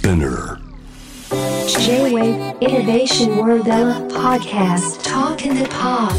[0.00, 0.56] Spinner.
[1.68, 3.66] J-Wave Innovation World
[4.08, 5.04] Podcast.
[5.04, 6.14] Talk in the Pod.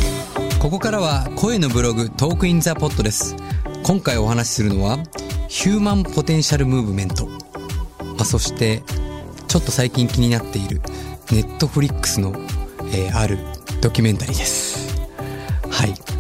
[0.60, 3.36] ここからは声のブログトークインザポットです。
[3.84, 5.00] 今回お話しするのは
[5.48, 8.84] ヒューマンポテンシャルムーブメント、まあ、そして
[9.48, 10.80] ちょっと最近気になっている
[11.32, 12.36] ネットフリックスの、
[12.94, 13.40] えーある
[13.82, 15.02] ドキュメンタリーです。
[15.72, 16.11] はい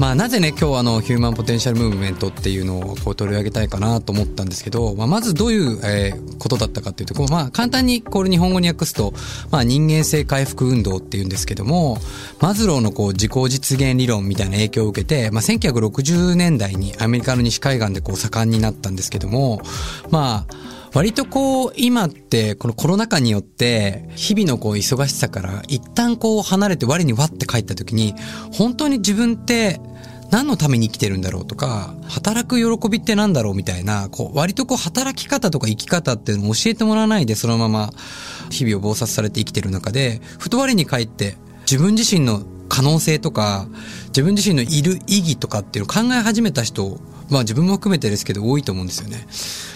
[0.00, 9.12] まあ、なぜね、今日あの、ヒューマンポテンシャルムーブメントっていうのをこう取り上げたいかなと思ったんですけど、まあ、まずどういう、えーことだったかっていうと、まあ、簡単にこれ日本語に訳すと、
[9.52, 11.98] まあ、人間性回復運動っていうんですけども、
[12.40, 19.60] マズローのこう、自己実現理論みたいな影響を受けて、まあ、1960年代にアメリカの西海岸でこう、盛んになったんですけども、
[20.10, 20.54] まあ、
[20.92, 28.14] 割とこう、今って、このコロナ禍によって、日々のこう、忙しさから、一旦こう、離れて我にわって帰った時に、
[28.52, 29.80] 本当に自分って、
[30.30, 37.92] 何のために生きてるんだろうとか、働く喜びって何だろうみたいな、こう、割とこう、働き方とか生き方っていうのを教えてもらわないで、そのまま、
[38.50, 43.68] 日々を忙殺されて生きてる中で、ふと我に返って、自分自身の可能性とか、
[44.08, 47.00] 自分自身のいる意義とかっていうのを考え始めた人、
[47.30, 49.26] まあ自分も含めてですけど多いと思うんですよね。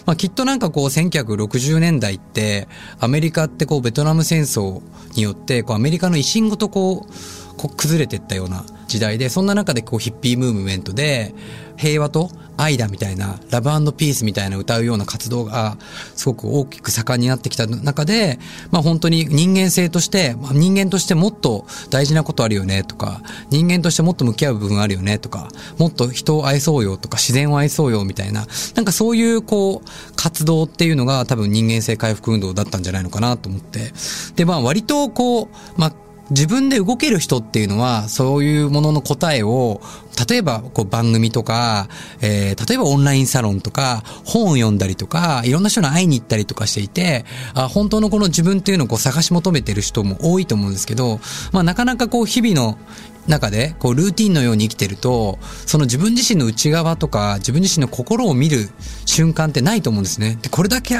[0.06, 2.68] まあきっとなんかこう1960年代って
[3.00, 4.82] アメリカってこうベトナム戦争
[5.14, 7.12] によってこうアメリカの維新ごとこう
[7.56, 11.34] こう崩れていったような時代でそんな中でこうヒッピームーブメントで
[11.76, 15.76] 平和と愛だみたいなラブピースみたいな歌うような活動が
[16.14, 18.38] すごく大きく盛んになってきた中で
[18.70, 28.46] まあ本当に人間性としてまあ人間としてもっと大事なことあるよねとか人間としてもっと向き合う部分あるよねとかもっと人を愛そうよとか自然を愛そうよみたいな
[28.76, 33.92] なんかそういうこう活動っていうのが多分人間性回復運動だったんじゃないのかなと思って。
[34.36, 39.80] でまあ割とこうまあ自分で動ける人っていうのは、そういうものの答えを、
[40.28, 41.88] 例えば、こう番組とか、
[42.20, 51.20] えー、例えばオンラインサロンとか、本を読んだりとか、いろんな人に会いに行ったりとかしていて、あ本当のこの自分っていうのをこう探し求めてる人も多いと思うんですけど、
[51.52, 52.78] まあなかなかこう日々の
[53.26, 58.68] 中で、こうルーティンのように生きてると、その自分自身の内側とか、自分自身の心を見る
[59.06, 60.38] 瞬間ってないと思うんですね。
[60.42, 60.94] で、これだけ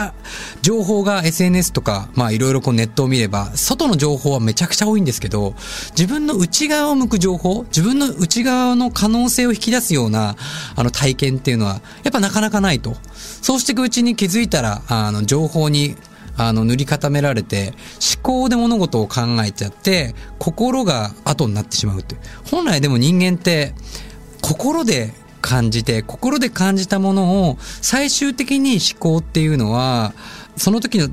[0.63, 5.55] 情報が SNS とか、まあいろいろこうネットを見れば、外の情報はめちゃくちゃ多いんですけど、
[5.91, 10.37] 自分の内側を向く情報、自分の内側の可能性を引き出すような、
[10.77, 12.97] あの体験っていうのは、やっぱなかなかないと。
[13.43, 15.97] そうしていくうちに気づいたら、あの、情報に
[16.37, 17.75] あの、塗り固められて、
[18.15, 22.17] 思考で物事を考えちゃって、心が後になってしまうって。
[22.51, 23.75] 本来でも人間って、
[24.43, 30.13] 心で感じて、心で感じたものを、最終的に思考っていうのは、
[30.57, 31.09] その時の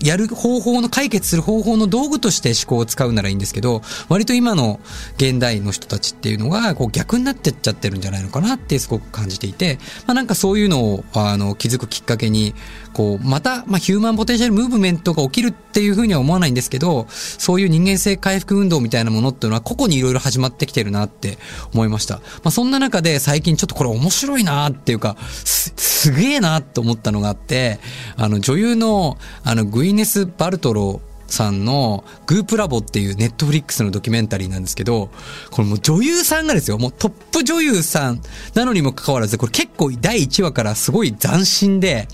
[0.00, 4.80] やる方法の解決する方法の道具として思考を使うならいいんですけど、割と今の
[5.16, 12.54] 現代の人たちっていうのが、こう逆になってっちゃってるんじゃないのかなってすごく感じていて、まあなんかそういうのを、あの、気づくきっかけに、
[12.92, 21.38] こう、また、まあヒューマンポテンシャルムーブメントが起きるっていうふうには思わないんですけど、そういう人間性回復運動みたいなものっていうのは個々にいろいろ始まってきてるなって
[21.72, 22.16] 思いました。
[22.16, 27.80] まあそんな中で最近ちょっとこれ面白いなっていうか、す、すげえなと思ったのがあって、
[28.16, 35.10] あの女優の、あのグイネス・バルトロさんのグープラボっていうネットフリックスのドキュメンタリーなんですけど、
[35.50, 38.20] これもう女優さんがですよ、もうトップ女優さん
[38.54, 42.08] なのにもかかわらず、これ結構第1話からすごい斬新で、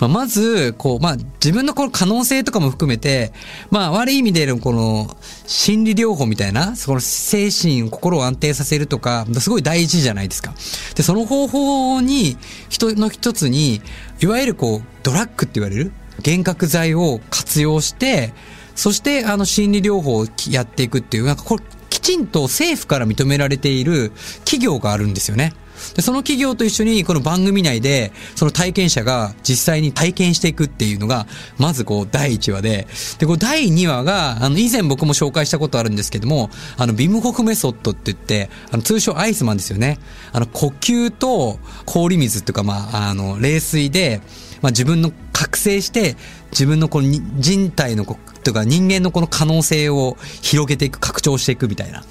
[0.00, 3.32] まあ、まず、こう、まあ、自分のこの可能性とかも含めて、
[3.70, 5.14] まあ、悪い意味でのこの、
[5.46, 10.54] 心理療法みたいな、その精神、心を安定させるとか、すごい大事じゃないですか。
[10.94, 12.38] で、その方法に、
[12.70, 13.82] 人の一つに、
[14.22, 18.32] いわゆるこう、ドラッグって言われる幻覚剤を活用して、
[18.74, 24.12] そして、あの、心理療法をやっていくっていう、なんかこれ、きちんと政府から認められている
[24.44, 25.52] 企業があるんですよね。
[25.94, 31.26] で、その企業と一緒にこの番組内で、その体験者が実際に体験していくっていうのが、
[31.58, 32.86] まずこう第1話で、
[33.18, 39.98] で、こう第2話が、あの、以前僕も紹介したことあるんですけども、あの、ビムホフメソッドって言って、あの、通称アイスマンですよね。
[40.32, 44.20] あの、呼吸と氷水っていうか、まあ、あの、冷水で、
[44.62, 46.16] まあ、自分の覚醒して、
[46.50, 47.08] 自分のこの
[47.38, 52.04] 人体のこ、というか人間のこの可能性を広げていく、拡張していくみたいな。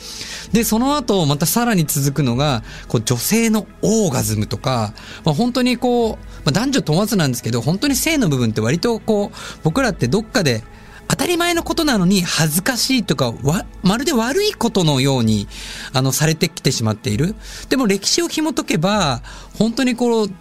[0.52, 4.94] で、その後、またさらに続くのが、こう、女性のオーガズムとか、
[5.26, 10.64] まあ、本当にこう、まあ、男女問わずなんですけど、本当に性の部分って割とこう、僕らってどっかで、
[11.08, 15.48] 当たり前のことなのに恥ずかしいとか、わ、まるで悪いことのように、
[15.94, 17.36] あの、されてきてしまっている。
[17.70, 19.22] でも歴史を紐解けば、
[19.58, 20.32] 本当にこう、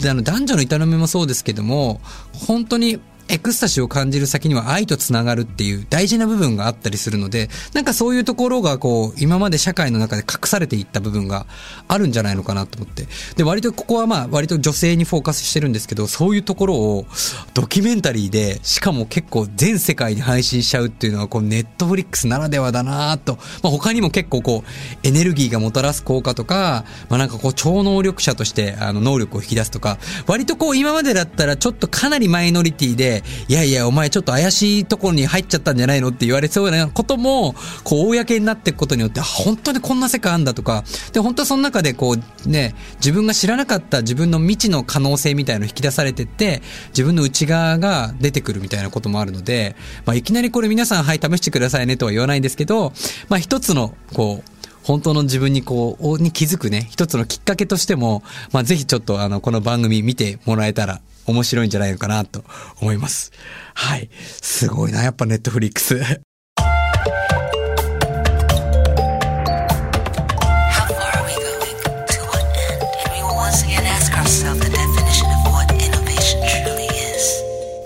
[0.00, 2.00] であの男女の営みもそうですけども、
[2.32, 11.46] 本当にエクスタシーを感じる先には愛とつながるっていう大事な部分があったりするので、なんかそういうところがこう、今まで社会の中で隠されていった部分が
[11.88, 13.06] あるんじゃないのかなと思って。
[13.36, 17.06] で、割とここはまあ、割と女性にフォーカスしてるんですけど、そういうところを
[17.54, 23.38] ドキュメンタリーで、しかも結構全世界に配信しちゃうっていうのは、こう、ネットフリックスならではだなと。
[23.62, 33.15] まあ他にも結構こう、エネルギーがもたらす効果とか、まあなんかこう、超能力者として、あの、能力を引き出すとか、割とこう、今までだったらちょっとかなりマイノリティで
[33.48, 37.54] いやいや、お前ちょっと怪しいところに入っちゃったんじゃないのって言われそうなことも、
[37.84, 52.92] こう、公になっていくことによって、本当にこんな世界あんだとか、で、本当はその中でこう、ね、自分が知らなかった自分の未知の可能性みたいなの引き出されてって、自分の内側が出てくるみたいなこともあるので、まあ、いきなりこれ皆さん、はい、試してくださいねとは言わないんですけど、
[53.28, 54.50] まあ、一つの、こう、
[54.86, 58.22] 本当の自分にこう、に気づくね、一つのきっかけとしても、
[58.52, 62.44] まあ、ぜひちょっとあの、この番組見てもらえたら面白いんじゃないのかなと
[62.80, 63.32] 思います。
[63.74, 64.08] はい。
[64.40, 66.20] すごいな、やっぱネットフリックス。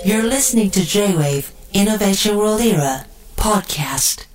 [0.03, 3.05] You're listening to J-Wave Innovation World Era
[3.37, 4.30] podcast.